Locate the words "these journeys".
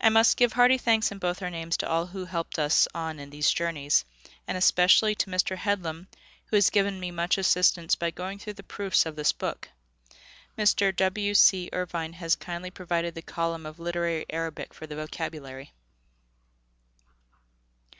3.30-4.04